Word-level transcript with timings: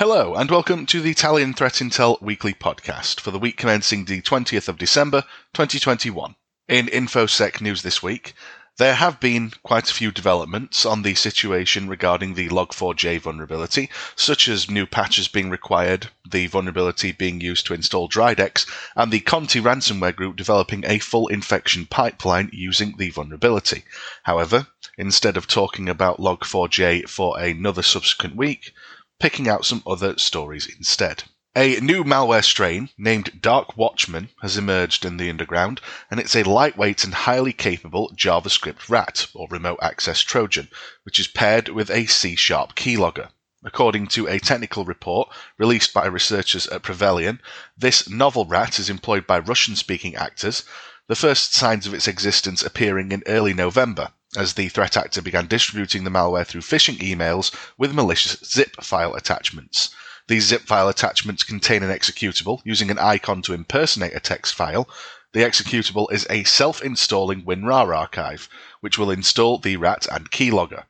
Hello, 0.00 0.34
and 0.34 0.50
welcome 0.50 0.86
to 0.86 1.02
the 1.02 1.10
Italian 1.10 1.52
Threat 1.52 1.74
Intel 1.74 2.22
weekly 2.22 2.54
podcast 2.54 3.20
for 3.20 3.30
the 3.30 3.38
week 3.38 3.58
commencing 3.58 4.06
the 4.06 4.22
20th 4.22 4.66
of 4.66 4.78
December 4.78 5.24
2021. 5.52 6.36
In 6.68 6.86
InfoSec 6.86 7.60
news 7.60 7.82
this 7.82 8.02
week, 8.02 8.32
there 8.78 8.94
have 8.94 9.20
been 9.20 9.52
quite 9.62 9.90
a 9.90 9.94
few 9.94 10.10
developments 10.10 10.86
on 10.86 11.02
the 11.02 11.14
situation 11.14 11.86
regarding 11.86 12.32
the 12.32 12.48
Log4j 12.48 13.20
vulnerability, 13.20 13.90
such 14.16 14.48
as 14.48 14.70
new 14.70 14.86
patches 14.86 15.28
being 15.28 15.50
required, 15.50 16.08
the 16.26 16.46
vulnerability 16.46 17.12
being 17.12 17.42
used 17.42 17.66
to 17.66 17.74
install 17.74 18.08
Dridex, 18.08 18.66
and 18.96 19.12
the 19.12 19.20
Conti 19.20 19.60
ransomware 19.60 20.16
group 20.16 20.36
developing 20.36 20.82
a 20.86 20.98
full 20.98 21.28
infection 21.28 21.84
pipeline 21.84 22.48
using 22.54 22.96
the 22.96 23.10
vulnerability. 23.10 23.84
However, 24.22 24.68
instead 24.96 25.36
of 25.36 25.46
talking 25.46 25.90
about 25.90 26.20
Log4j 26.20 27.06
for 27.06 27.38
another 27.38 27.82
subsequent 27.82 28.34
week, 28.34 28.72
picking 29.20 29.48
out 29.48 29.64
some 29.64 29.82
other 29.86 30.18
stories 30.18 30.66
instead. 30.66 31.22
A 31.56 31.80
new 31.80 32.04
malware 32.04 32.44
strain 32.44 32.90
named 32.96 33.40
Dark 33.40 33.76
Watchman 33.76 34.30
has 34.40 34.56
emerged 34.56 35.04
in 35.04 35.16
the 35.16 35.28
underground, 35.28 35.80
and 36.10 36.18
it's 36.18 36.34
a 36.34 36.42
lightweight 36.42 37.04
and 37.04 37.12
highly 37.12 37.52
capable 37.52 38.12
JavaScript 38.16 38.88
rat, 38.88 39.26
or 39.34 39.46
remote 39.50 39.78
access 39.82 40.20
Trojan, 40.20 40.68
which 41.02 41.18
is 41.18 41.26
paired 41.26 41.68
with 41.68 41.90
a 41.90 42.06
C 42.06 42.34
sharp 42.34 42.74
keylogger. 42.74 43.30
According 43.62 44.06
to 44.08 44.26
a 44.26 44.38
technical 44.38 44.84
report 44.84 45.28
released 45.58 45.92
by 45.92 46.06
researchers 46.06 46.66
at 46.68 46.82
Prevailion, 46.82 47.40
this 47.76 48.08
novel 48.08 48.46
rat 48.46 48.78
is 48.78 48.88
employed 48.88 49.26
by 49.26 49.38
Russian 49.40 49.76
speaking 49.76 50.14
actors, 50.14 50.64
the 51.08 51.16
first 51.16 51.52
signs 51.52 51.86
of 51.86 51.92
its 51.92 52.06
existence 52.06 52.62
appearing 52.62 53.10
in 53.10 53.24
early 53.26 53.52
November, 53.52 54.12
as 54.36 54.54
the 54.54 54.68
threat 54.68 54.96
actor 54.96 55.20
began 55.20 55.46
distributing 55.46 56.04
the 56.04 56.10
malware 56.10 56.46
through 56.46 56.60
phishing 56.60 56.98
emails 56.98 57.52
with 57.76 57.92
malicious 57.92 58.36
zip 58.44 58.76
file 58.80 59.14
attachments. 59.14 59.90
These 60.28 60.44
zip 60.44 60.62
file 60.62 60.88
attachments 60.88 61.42
contain 61.42 61.82
an 61.82 61.90
executable 61.90 62.60
using 62.64 62.90
an 62.92 62.98
icon 62.98 63.42
to 63.42 63.52
impersonate 63.52 64.14
a 64.14 64.20
text 64.20 64.54
file. 64.54 64.88
The 65.32 65.40
executable 65.40 66.12
is 66.12 66.26
a 66.30 66.44
self 66.44 66.80
installing 66.80 67.42
WinRAR 67.42 67.96
archive, 67.96 68.48
which 68.80 68.96
will 68.96 69.10
install 69.10 69.58
the 69.58 69.76
rat 69.76 70.06
and 70.06 70.30
keylogger. 70.30 70.84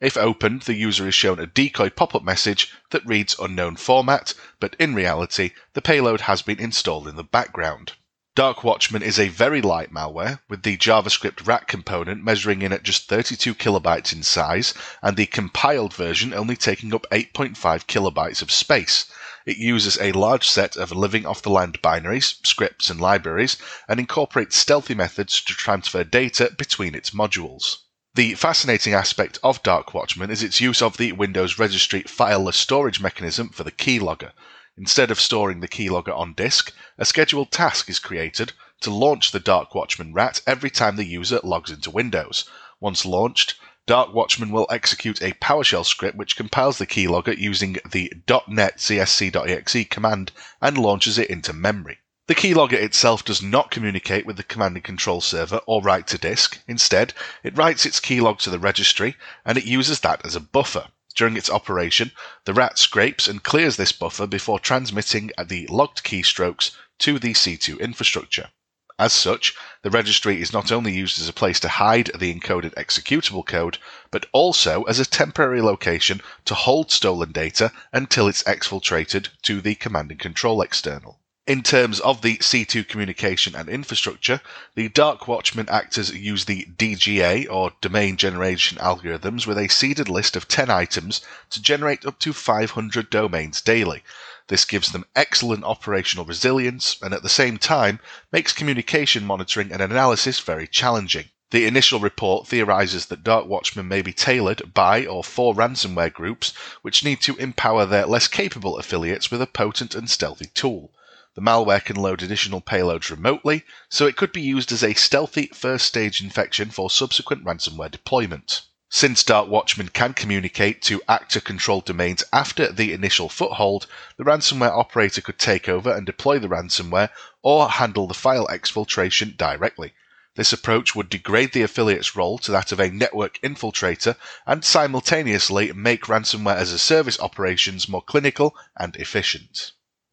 If 0.00 0.16
opened, 0.16 0.62
the 0.62 0.74
user 0.74 1.06
is 1.06 1.14
shown 1.14 1.38
a 1.38 1.46
decoy 1.46 1.90
pop 1.90 2.16
up 2.16 2.24
message 2.24 2.72
that 2.90 3.06
reads 3.06 3.36
unknown 3.38 3.76
format, 3.76 4.34
but 4.58 4.74
in 4.80 4.96
reality, 4.96 5.52
the 5.74 5.82
payload 5.82 6.22
has 6.22 6.42
been 6.42 6.58
installed 6.58 7.06
in 7.06 7.14
the 7.14 7.22
background. 7.22 7.92
Dark 8.34 8.64
Watchman 8.64 9.02
is 9.02 9.20
a 9.20 9.28
very 9.28 9.60
light 9.60 9.92
malware, 9.92 10.40
with 10.48 10.62
the 10.62 10.78
JavaScript 10.78 11.46
rat 11.46 11.68
component 11.68 12.24
measuring 12.24 12.62
in 12.62 12.72
at 12.72 12.82
just 12.82 13.06
32 13.06 13.54
kilobytes 13.54 14.10
in 14.10 14.22
size, 14.22 14.72
and 15.02 15.18
the 15.18 15.26
compiled 15.26 15.92
version 15.92 16.32
only 16.32 16.56
taking 16.56 16.94
up 16.94 17.06
8.5 17.12 17.54
kilobytes 17.84 18.40
of 18.40 18.50
space. 18.50 19.04
It 19.44 19.58
uses 19.58 19.98
a 20.00 20.12
large 20.12 20.48
set 20.48 20.76
of 20.76 20.92
living 20.92 21.26
off 21.26 21.42
the 21.42 21.50
land 21.50 21.82
binaries, 21.82 22.36
scripts, 22.42 22.88
and 22.88 22.98
libraries, 22.98 23.58
and 23.86 24.00
incorporates 24.00 24.56
stealthy 24.56 24.94
methods 24.94 25.42
to 25.42 25.52
transfer 25.52 26.02
data 26.02 26.54
between 26.56 26.94
its 26.94 27.10
modules. 27.10 27.80
The 28.14 28.34
fascinating 28.36 28.94
aspect 28.94 29.40
of 29.42 29.62
Dark 29.62 29.92
Watchman 29.92 30.30
is 30.30 30.42
its 30.42 30.58
use 30.58 30.80
of 30.80 30.96
the 30.96 31.12
Windows 31.12 31.58
registry 31.58 32.02
fileless 32.04 32.56
storage 32.56 32.98
mechanism 32.98 33.50
for 33.50 33.62
the 33.62 33.70
keylogger. 33.70 34.32
Instead 34.78 35.10
of 35.10 35.20
storing 35.20 35.60
the 35.60 35.68
keylogger 35.68 36.16
on 36.16 36.32
disk, 36.32 36.72
a 36.96 37.04
scheduled 37.04 37.50
task 37.50 37.90
is 37.90 37.98
created 37.98 38.54
to 38.80 38.90
launch 38.90 39.30
the 39.30 39.38
Dark 39.38 39.74
Watchman 39.74 40.14
rat 40.14 40.40
every 40.46 40.70
time 40.70 40.96
the 40.96 41.04
user 41.04 41.40
logs 41.44 41.70
into 41.70 41.90
Windows. 41.90 42.48
Once 42.80 43.04
launched, 43.04 43.54
Dark 43.86 44.14
Watchman 44.14 44.50
will 44.50 44.66
execute 44.70 45.20
a 45.20 45.34
PowerShell 45.34 45.84
script 45.84 46.16
which 46.16 46.36
compiles 46.36 46.78
the 46.78 46.86
keylogger 46.86 47.36
using 47.36 47.76
the 47.90 48.10
.NET 48.48 48.78
csc.exe 48.78 49.88
command 49.90 50.32
and 50.62 50.78
launches 50.78 51.18
it 51.18 51.28
into 51.28 51.52
memory. 51.52 51.98
The 52.26 52.34
keylogger 52.34 52.80
itself 52.80 53.26
does 53.26 53.42
not 53.42 53.70
communicate 53.70 54.24
with 54.24 54.38
the 54.38 54.42
command 54.42 54.76
and 54.76 54.84
control 54.84 55.20
server 55.20 55.60
or 55.66 55.82
write 55.82 56.06
to 56.06 56.16
disk. 56.16 56.62
Instead, 56.66 57.12
it 57.42 57.54
writes 57.58 57.84
its 57.84 58.00
keylog 58.00 58.38
to 58.38 58.48
the 58.50 58.58
registry 58.58 59.16
and 59.44 59.58
it 59.58 59.66
uses 59.66 60.00
that 60.00 60.24
as 60.24 60.34
a 60.34 60.40
buffer. 60.40 60.88
During 61.14 61.36
its 61.36 61.50
operation, 61.50 62.12
the 62.46 62.54
rat 62.54 62.78
scrapes 62.78 63.28
and 63.28 63.42
clears 63.42 63.76
this 63.76 63.92
buffer 63.92 64.26
before 64.26 64.58
transmitting 64.58 65.30
the 65.44 65.66
logged 65.66 66.02
keystrokes 66.04 66.70
to 67.00 67.18
the 67.18 67.34
C2 67.34 67.78
infrastructure. 67.80 68.50
As 68.98 69.12
such, 69.12 69.54
the 69.82 69.90
registry 69.90 70.40
is 70.40 70.52
not 70.52 70.70
only 70.70 70.92
used 70.92 71.20
as 71.20 71.28
a 71.28 71.32
place 71.32 71.58
to 71.60 71.68
hide 71.68 72.10
the 72.14 72.32
encoded 72.32 72.72
executable 72.74 73.44
code, 73.44 73.78
but 74.10 74.26
also 74.32 74.84
as 74.84 74.98
a 74.98 75.04
temporary 75.04 75.60
location 75.60 76.22
to 76.44 76.54
hold 76.54 76.90
stolen 76.90 77.32
data 77.32 77.72
until 77.92 78.28
it's 78.28 78.44
exfiltrated 78.44 79.28
to 79.42 79.60
the 79.60 79.74
command 79.74 80.10
and 80.10 80.20
control 80.20 80.62
external. 80.62 81.18
In 81.44 81.64
terms 81.64 81.98
of 81.98 82.22
the 82.22 82.36
C2 82.36 82.86
communication 82.86 83.56
and 83.56 83.68
infrastructure, 83.68 84.40
the 84.76 84.88
Dark 84.88 85.26
Watchman 85.26 85.68
actors 85.68 86.14
use 86.14 86.44
the 86.44 86.66
DGA 86.76 87.48
or 87.50 87.72
domain 87.80 88.16
generation 88.16 88.78
algorithms 88.78 89.44
with 89.44 89.58
a 89.58 89.66
seeded 89.66 90.08
list 90.08 90.36
of 90.36 90.46
10 90.46 90.70
items 90.70 91.20
to 91.50 91.60
generate 91.60 92.06
up 92.06 92.20
to 92.20 92.32
500 92.32 93.10
domains 93.10 93.60
daily. 93.60 94.04
This 94.46 94.64
gives 94.64 94.92
them 94.92 95.04
excellent 95.16 95.64
operational 95.64 96.24
resilience 96.24 96.96
and 97.02 97.12
at 97.12 97.24
the 97.24 97.28
same 97.28 97.58
time 97.58 97.98
makes 98.30 98.52
communication 98.52 99.26
monitoring 99.26 99.72
and 99.72 99.82
analysis 99.82 100.38
very 100.38 100.68
challenging. 100.68 101.30
The 101.50 101.66
initial 101.66 101.98
report 101.98 102.46
theorizes 102.46 103.06
that 103.06 103.24
Dark 103.24 103.46
Watchman 103.46 103.88
may 103.88 104.02
be 104.02 104.12
tailored 104.12 104.72
by 104.72 105.06
or 105.06 105.24
for 105.24 105.56
ransomware 105.56 106.12
groups 106.12 106.52
which 106.82 107.02
need 107.02 107.20
to 107.22 107.36
empower 107.38 107.84
their 107.84 108.06
less 108.06 108.28
capable 108.28 108.78
affiliates 108.78 109.32
with 109.32 109.42
a 109.42 109.48
potent 109.48 109.96
and 109.96 110.08
stealthy 110.08 110.46
tool. 110.54 110.92
The 111.34 111.40
malware 111.40 111.82
can 111.82 111.96
load 111.96 112.22
additional 112.22 112.60
payloads 112.60 113.08
remotely, 113.08 113.64
so 113.88 114.06
it 114.06 114.16
could 114.16 114.32
be 114.32 114.42
used 114.42 114.70
as 114.70 114.84
a 114.84 114.92
stealthy 114.92 115.46
first 115.54 115.86
stage 115.86 116.20
infection 116.20 116.70
for 116.70 116.90
subsequent 116.90 117.42
ransomware 117.42 117.90
deployment. 117.90 118.60
Since 118.90 119.24
Dark 119.24 119.48
Watchman 119.48 119.88
can 119.88 120.12
communicate 120.12 120.82
to 120.82 121.00
actor 121.08 121.40
controlled 121.40 121.86
domains 121.86 122.22
after 122.34 122.70
the 122.70 122.92
initial 122.92 123.30
foothold, 123.30 123.86
the 124.18 124.24
ransomware 124.24 124.76
operator 124.76 125.22
could 125.22 125.38
take 125.38 125.70
over 125.70 125.90
and 125.90 126.04
deploy 126.04 126.38
the 126.38 126.48
ransomware 126.50 127.08
or 127.40 127.70
handle 127.70 128.06
the 128.06 128.12
file 128.12 128.46
exfiltration 128.48 129.34
directly. 129.34 129.94
This 130.34 130.52
approach 130.52 130.94
would 130.94 131.08
degrade 131.08 131.54
the 131.54 131.62
affiliate's 131.62 132.14
role 132.14 132.36
to 132.40 132.52
that 132.52 132.72
of 132.72 132.80
a 132.80 132.90
network 132.90 133.40
infiltrator 133.40 134.16
and 134.46 134.62
simultaneously 134.62 135.72
make 135.72 136.04
ransomware 136.04 136.56
as 136.56 136.72
a 136.72 136.78
service 136.78 137.18
operations 137.18 137.88
more 137.88 138.02
clinical 138.02 138.54
and 138.76 138.94
efficient. 138.96 139.72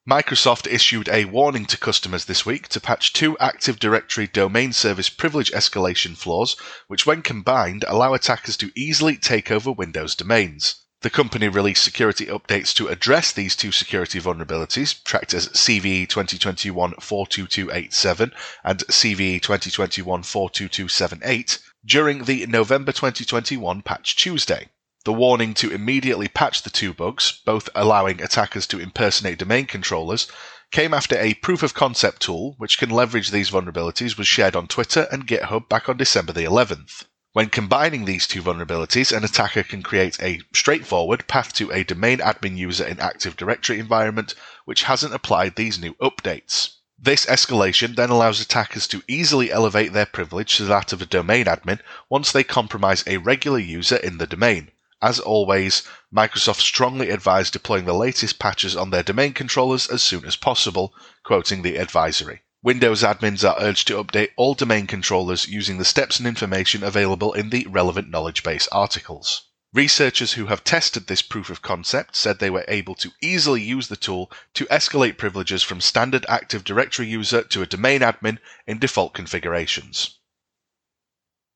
Microsoft 0.09 0.65
issued 0.65 1.07
a 1.09 1.25
warning 1.25 1.67
to 1.67 1.77
customers 1.77 2.25
this 2.25 2.43
week 2.43 2.67
to 2.69 2.81
patch 2.81 3.13
two 3.13 3.37
Active 3.37 3.77
Directory 3.77 4.25
domain 4.25 4.73
service 4.73 5.07
privilege 5.07 5.51
escalation 5.51 6.17
flaws, 6.17 6.55
which, 6.87 7.05
when 7.05 7.21
combined, 7.21 7.85
allow 7.87 8.15
attackers 8.15 8.57
to 8.57 8.71
easily 8.75 9.17
take 9.17 9.51
over 9.51 9.71
Windows 9.71 10.15
domains. 10.15 10.77
The 11.01 11.11
company 11.11 11.47
released 11.47 11.83
security 11.83 12.25
updates 12.25 12.73
to 12.77 12.87
address 12.87 13.31
these 13.31 13.55
two 13.55 13.71
security 13.71 14.19
vulnerabilities, 14.19 14.95
tracked 15.03 15.35
as 15.35 15.49
CVE 15.49 16.09
2021 16.09 16.95
42287 16.99 18.31
and 18.63 18.79
CVE 18.87 19.39
2021 19.43 20.23
42278, 20.23 21.59
during 21.85 22.23
the 22.23 22.47
November 22.47 22.91
2021 22.91 23.83
Patch 23.83 24.15
Tuesday. 24.15 24.69
The 25.05 25.13
warning 25.13 25.53
to 25.55 25.71
immediately 25.71 26.27
patch 26.27 26.61
the 26.61 26.69
two 26.69 26.93
bugs, 26.93 27.41
both 27.45 27.69
allowing 27.73 28.21
attackers 28.21 28.67
to 28.67 28.79
impersonate 28.79 29.39
domain 29.39 29.65
controllers, 29.65 30.27
came 30.71 30.93
after 30.93 31.17
a 31.17 31.35
proof 31.35 31.63
of 31.63 31.73
concept 31.73 32.21
tool 32.21 32.55
which 32.57 32.77
can 32.77 32.89
leverage 32.89 33.31
these 33.31 33.49
vulnerabilities 33.49 34.17
was 34.17 34.27
shared 34.27 34.57
on 34.57 34.67
Twitter 34.67 35.07
and 35.09 35.25
GitHub 35.25 35.69
back 35.69 35.87
on 35.87 35.95
December 35.95 36.33
the 36.33 36.43
11th. 36.43 37.05
When 37.31 37.49
combining 37.49 38.03
these 38.03 38.27
two 38.27 38.43
vulnerabilities, 38.43 39.15
an 39.15 39.23
attacker 39.23 39.63
can 39.63 39.81
create 39.83 40.21
a 40.21 40.41
straightforward 40.53 41.27
path 41.27 41.53
to 41.53 41.71
a 41.71 41.85
domain 41.85 42.17
admin 42.19 42.57
user 42.57 42.85
in 42.85 42.99
Active 42.99 43.37
Directory 43.37 43.79
environment 43.79 44.35
which 44.65 44.83
hasn't 44.83 45.13
applied 45.13 45.55
these 45.55 45.79
new 45.79 45.93
updates. 45.95 46.71
This 46.99 47.25
escalation 47.25 47.95
then 47.95 48.09
allows 48.09 48.41
attackers 48.41 48.85
to 48.89 49.03
easily 49.07 49.49
elevate 49.49 49.93
their 49.93 50.05
privilege 50.05 50.57
to 50.57 50.65
that 50.65 50.91
of 50.91 51.01
a 51.01 51.05
domain 51.05 51.45
admin 51.45 51.79
once 52.09 52.33
they 52.33 52.43
compromise 52.43 53.05
a 53.07 53.15
regular 53.17 53.59
user 53.59 53.95
in 53.95 54.17
the 54.17 54.27
domain. 54.27 54.71
As 55.01 55.19
always, 55.19 55.83
Microsoft 56.13 56.59
strongly 56.59 57.09
advised 57.09 57.53
deploying 57.53 57.85
the 57.85 57.93
latest 57.93 58.37
patches 58.37 58.75
on 58.75 58.89
their 58.89 59.01
domain 59.01 59.31
controllers 59.31 59.87
as 59.87 60.01
soon 60.01 60.25
as 60.25 60.35
possible, 60.35 60.93
quoting 61.23 61.61
the 61.61 61.77
advisory. 61.77 62.41
Windows 62.61 63.01
admins 63.01 63.49
are 63.49 63.55
urged 63.61 63.87
to 63.87 64.03
update 64.03 64.31
all 64.35 64.55
domain 64.55 64.87
controllers 64.87 65.47
using 65.47 65.77
the 65.77 65.85
steps 65.85 66.19
and 66.19 66.27
information 66.27 66.83
available 66.83 67.31
in 67.31 67.49
the 67.49 67.65
relevant 67.69 68.09
knowledge 68.09 68.43
base 68.43 68.67
articles. 68.73 69.43
Researchers 69.73 70.33
who 70.33 70.47
have 70.47 70.65
tested 70.65 71.07
this 71.07 71.21
proof 71.21 71.49
of 71.49 71.61
concept 71.61 72.17
said 72.17 72.39
they 72.39 72.49
were 72.49 72.65
able 72.67 72.95
to 72.95 73.13
easily 73.21 73.61
use 73.61 73.87
the 73.87 73.95
tool 73.95 74.29
to 74.55 74.65
escalate 74.65 75.17
privileges 75.17 75.63
from 75.63 75.79
standard 75.79 76.25
Active 76.27 76.65
Directory 76.65 77.07
user 77.07 77.43
to 77.43 77.61
a 77.61 77.67
domain 77.67 78.01
admin 78.01 78.39
in 78.67 78.79
default 78.79 79.13
configurations. 79.13 80.18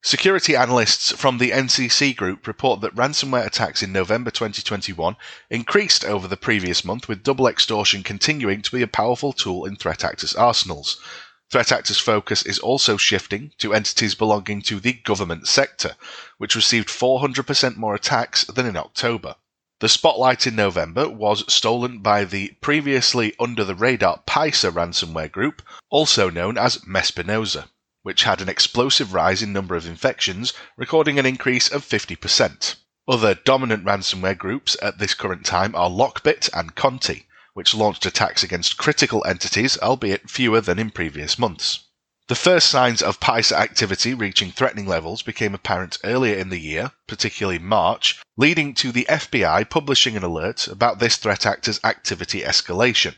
Security 0.06 0.54
analysts 0.54 1.14
from 1.14 1.38
the 1.38 1.52
NCC 1.52 2.14
Group 2.14 2.46
report 2.46 2.82
that 2.82 2.94
ransomware 2.94 3.46
attacks 3.46 3.82
in 3.82 3.94
November 3.94 4.32
2021 4.32 5.16
increased 5.50 6.04
over 6.04 6.28
the 6.28 6.36
previous 6.36 6.84
month, 6.84 7.08
with 7.08 7.24
double 7.24 7.48
extortion 7.48 8.04
continuing 8.04 8.62
to 8.62 8.70
be 8.70 8.82
a 8.82 8.88
powerful 8.88 9.32
tool 9.32 9.64
in 9.64 9.78
threat 9.78 10.04
actors' 10.04 10.36
arsenals. 10.36 11.00
Threat 11.50 11.72
actors' 11.72 12.00
focus 12.00 12.44
is 12.44 12.60
also 12.60 12.98
shifting 12.98 13.54
to 13.60 13.74
entities 13.74 14.14
belonging 14.14 14.62
to 14.64 14.82
the 14.82 14.92
government 14.92 15.48
sector, 15.48 15.96
which 16.38 16.54
received 16.54 16.90
400% 16.90 17.78
more 17.78 17.96
attacks 17.96 18.44
than 18.44 18.66
in 18.66 18.76
October. 18.76 19.38
The 19.80 19.88
spotlight 19.88 20.46
in 20.46 20.58
November 20.58 21.08
was 21.08 21.46
stolen 21.48 22.00
by 22.00 22.26
the 22.26 22.58
previously 22.60 23.36
under 23.40 23.64
the 23.64 23.74
radar 23.74 24.22
Pysa 24.28 24.70
ransomware 24.70 25.32
group, 25.32 25.62
also 25.90 26.30
known 26.30 26.58
as 26.58 26.80
Mespinoza 26.80 27.70
which 28.04 28.24
had 28.24 28.42
an 28.42 28.50
explosive 28.50 29.14
rise 29.14 29.42
in 29.42 29.52
number 29.52 29.76
of 29.76 29.88
infections, 29.88 30.54
recording 30.78 31.18
an 31.18 31.26
increase 31.26 31.68
of 31.68 31.84
50%. 31.84 32.76
Other 33.08 33.34
dominant 33.34 33.84
ransomware 33.84 34.38
groups 34.38 34.78
at 34.82 34.98
this 34.98 35.14
current 35.14 35.46
time 35.46 35.76
are 35.76 35.90
Lockbit 35.90 36.50
and 36.54 36.76
Conti, 36.76 37.28
which 37.54 37.74
launched 37.74 38.06
attacks 38.06 38.44
against 38.44 38.78
critical 38.78 39.26
entities, 39.26 39.78
albeit 39.80 40.30
fewer 40.30 40.62
than 40.62 40.80
in 40.80 40.90
previous 40.90 41.40
months. 41.40 41.80
The 42.30 42.36
first 42.36 42.70
signs 42.70 43.02
of 43.02 43.20
Pysa 43.20 43.58
activity 43.58 44.14
reaching 44.14 44.52
threatening 44.52 44.88
levels 44.88 45.22
became 45.22 45.54
apparent 45.54 45.98
earlier 46.06 46.38
in 46.38 46.48
the 46.50 46.60
year, 46.60 46.94
particularly 47.06 47.60
March, 47.60 48.22
leading 48.38 48.74
to 48.76 48.94
the 48.94 49.06
FBI 49.10 49.70
publishing 49.70 50.16
an 50.16 50.24
alert 50.24 50.68
about 50.68 51.00
this 51.00 51.18
threat 51.18 51.46
actor's 51.46 51.82
activity 51.84 52.42
escalation. 52.42 53.16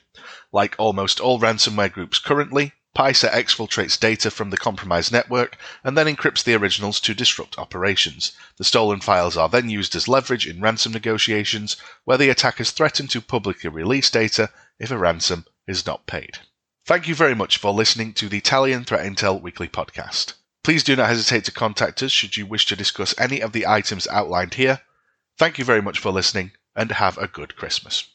Like 0.51 0.75
almost 0.79 1.19
all 1.19 1.39
ransomware 1.39 1.91
groups 1.91 2.17
currently, 2.17 2.73
Pysa 2.95 3.29
exfiltrates 3.29 3.99
data 3.99 4.31
from 4.31 4.49
the 4.51 4.57
compromised 4.57 5.11
network 5.11 5.57
and 5.83 5.97
then 5.97 6.07
encrypts 6.07 6.43
the 6.43 6.55
originals 6.55 7.01
to 7.01 7.13
disrupt 7.13 7.59
operations. 7.59 8.31
The 8.57 8.63
stolen 8.63 9.01
files 9.01 9.35
are 9.35 9.49
then 9.49 9.69
used 9.69 9.95
as 9.95 10.07
leverage 10.07 10.47
in 10.47 10.61
ransom 10.61 10.93
negotiations, 10.93 11.75
where 12.05 12.17
the 12.17 12.29
attackers 12.29 12.71
threaten 12.71 13.07
to 13.07 13.19
publicly 13.19 13.69
release 13.69 14.09
data 14.09 14.49
if 14.79 14.91
a 14.91 14.97
ransom 14.97 15.45
is 15.67 15.85
not 15.85 16.07
paid. 16.07 16.39
Thank 16.85 17.07
you 17.07 17.15
very 17.15 17.35
much 17.35 17.57
for 17.57 17.73
listening 17.73 18.13
to 18.13 18.29
the 18.29 18.37
Italian 18.37 18.85
Threat 18.85 19.05
Intel 19.05 19.41
Weekly 19.41 19.67
Podcast. 19.67 20.33
Please 20.63 20.83
do 20.83 20.95
not 20.95 21.09
hesitate 21.09 21.43
to 21.45 21.51
contact 21.51 22.01
us 22.01 22.11
should 22.11 22.37
you 22.37 22.45
wish 22.45 22.65
to 22.67 22.75
discuss 22.75 23.13
any 23.17 23.41
of 23.41 23.51
the 23.51 23.67
items 23.67 24.07
outlined 24.07 24.53
here. 24.53 24.81
Thank 25.37 25.57
you 25.57 25.65
very 25.65 25.81
much 25.81 25.99
for 25.99 26.11
listening 26.11 26.51
and 26.75 26.91
have 26.91 27.17
a 27.17 27.27
good 27.27 27.55
Christmas. 27.57 28.07